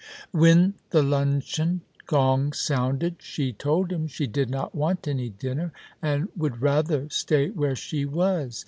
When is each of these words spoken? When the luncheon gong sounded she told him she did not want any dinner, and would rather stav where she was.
When 0.31 0.73
the 0.89 1.03
luncheon 1.03 1.81
gong 2.07 2.53
sounded 2.53 3.17
she 3.19 3.53
told 3.53 3.91
him 3.91 4.07
she 4.07 4.25
did 4.25 4.49
not 4.49 4.73
want 4.73 5.07
any 5.07 5.29
dinner, 5.29 5.73
and 6.01 6.27
would 6.35 6.59
rather 6.59 7.01
stav 7.05 7.53
where 7.53 7.75
she 7.75 8.05
was. 8.05 8.57